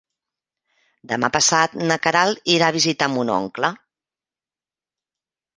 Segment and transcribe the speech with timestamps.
[1.11, 3.73] Demà passat na Queralt irà a visitar mon oncle.